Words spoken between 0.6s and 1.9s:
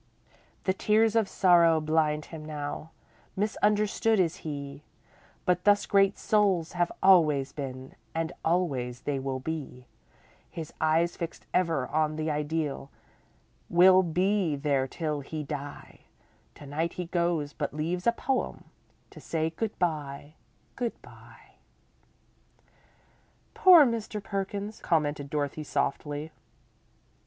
The tears of sorrow